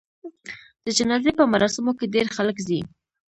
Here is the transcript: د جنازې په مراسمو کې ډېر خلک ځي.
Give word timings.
د 0.83 0.85
جنازې 0.97 1.31
په 1.39 1.43
مراسمو 1.53 1.91
کې 1.99 2.11
ډېر 2.15 2.27
خلک 2.35 2.57
ځي. 2.67 2.79